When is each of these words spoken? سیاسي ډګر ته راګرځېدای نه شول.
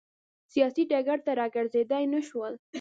سیاسي 0.53 0.83
ډګر 0.91 1.19
ته 1.25 1.31
راګرځېدای 1.39 2.03
نه 2.13 2.21
شول. 2.27 2.53